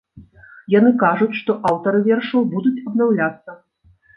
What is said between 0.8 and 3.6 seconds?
кажуць, што аўтары вершаў будуць абнаўляцца.